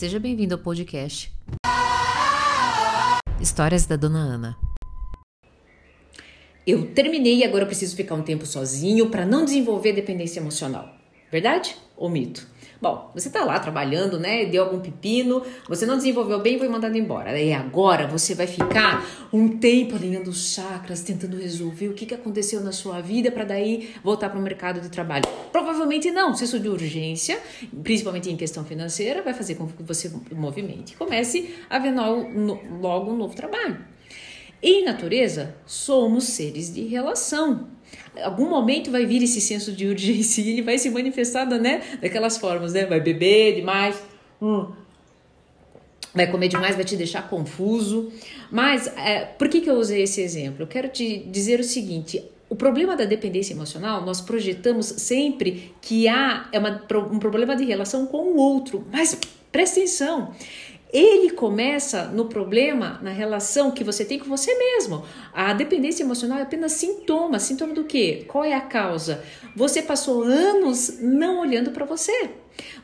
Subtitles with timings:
[0.00, 1.30] Seja bem-vindo ao podcast
[3.38, 4.56] Histórias da Dona Ana.
[6.66, 10.99] Eu terminei e agora preciso ficar um tempo sozinho para não desenvolver dependência emocional.
[11.30, 12.46] Verdade ou mito?
[12.80, 14.46] Bom, você tá lá trabalhando, né?
[14.46, 17.38] Deu algum pepino, você não desenvolveu bem e foi mandado embora.
[17.38, 22.14] E agora você vai ficar um tempo alinhando os chakras, tentando resolver o que, que
[22.14, 25.24] aconteceu na sua vida para daí voltar para o mercado de trabalho.
[25.52, 26.34] Provavelmente não.
[26.34, 27.38] Se isso de urgência,
[27.82, 30.96] principalmente em questão financeira, vai fazer com que você movimente.
[30.96, 33.89] Comece a ver logo um novo trabalho.
[34.62, 37.68] Em natureza, somos seres de relação
[38.22, 41.82] algum momento vai vir esse senso de urgência e ele vai se manifestar, né?
[42.00, 42.86] Daquelas formas, né?
[42.86, 44.00] Vai beber demais,
[44.40, 44.66] hum,
[46.14, 48.12] vai comer demais, vai te deixar confuso.
[48.50, 50.62] Mas é, por que, que eu usei esse exemplo?
[50.62, 56.08] Eu quero te dizer o seguinte: o problema da dependência emocional, nós projetamos sempre que
[56.08, 56.80] há é uma,
[57.12, 59.18] um problema de relação com o outro, mas
[59.50, 60.34] presta atenção.
[60.92, 65.04] Ele começa no problema, na relação que você tem com você mesmo.
[65.32, 67.38] A dependência emocional é apenas sintoma.
[67.38, 68.24] Sintoma do quê?
[68.26, 69.22] Qual é a causa?
[69.54, 72.30] Você passou anos não olhando para você.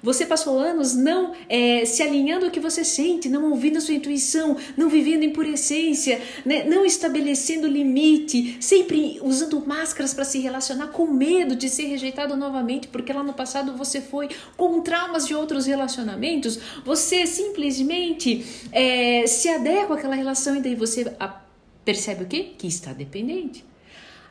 [0.02, 3.94] Você passou anos não é, se alinhando ao que você sente, não ouvindo a sua
[3.94, 6.64] intuição, não vivendo em pura essência, né?
[6.64, 12.88] não estabelecendo limite, sempre usando máscaras para se relacionar com medo de ser rejeitado novamente,
[12.88, 17.95] porque lá no passado você foi com traumas de outros relacionamentos, você simplesmente
[18.72, 21.04] é, se adequa àquela relação e daí você
[21.84, 22.54] percebe o quê?
[22.56, 23.64] Que está dependente.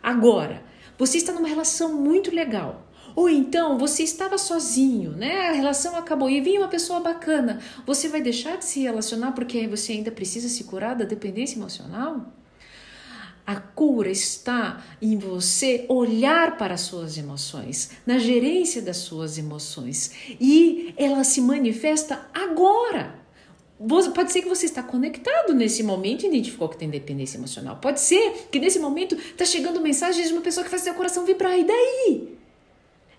[0.01, 0.63] Agora,
[0.97, 5.47] você está numa relação muito legal ou então você estava sozinho, né?
[5.47, 7.61] A relação acabou e vinha uma pessoa bacana.
[7.85, 12.33] Você vai deixar de se relacionar porque você ainda precisa se curar da dependência emocional?
[13.47, 20.11] A cura está em você olhar para as suas emoções, na gerência das suas emoções.
[20.41, 23.24] E ela se manifesta agora.
[23.77, 27.77] Pode ser que você está conectado nesse momento e identificou que tem dependência emocional.
[27.77, 31.25] Pode ser que nesse momento está chegando mensagens de uma pessoa que faz seu coração
[31.25, 31.59] vibrar.
[31.59, 32.35] E daí?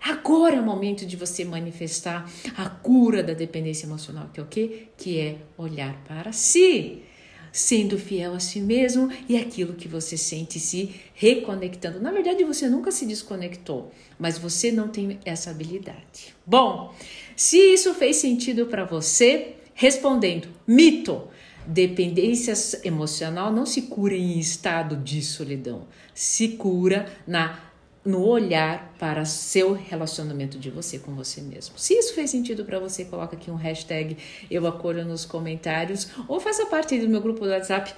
[0.01, 4.47] Agora é o momento de você manifestar a cura da dependência emocional, que é o
[4.47, 4.87] quê?
[4.97, 7.03] Que é olhar para si,
[7.51, 11.99] sendo fiel a si mesmo e aquilo que você sente se reconectando.
[11.99, 16.35] Na verdade, você nunca se desconectou, mas você não tem essa habilidade.
[16.45, 16.93] Bom,
[17.35, 21.29] se isso fez sentido para você, respondendo, mito.
[21.69, 22.53] Dependência
[22.85, 27.59] emocional não se cura em estado de solidão, se cura na
[28.05, 31.77] no olhar para seu relacionamento de você com você mesmo.
[31.77, 34.17] Se isso fez sentido para você, coloca aqui um hashtag
[34.49, 37.93] eu acolho nos comentários ou faça parte do meu grupo do WhatsApp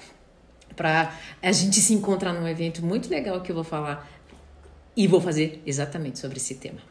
[0.76, 4.10] para a gente se encontrar num evento muito legal que eu vou falar
[4.98, 6.82] e vou fazer exatamente sobre esse tema.